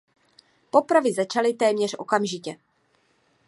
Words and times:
Popravy 0.71 1.13
začaly 1.13 1.53
téměř 1.53 1.93
okamžitě. 1.97 2.57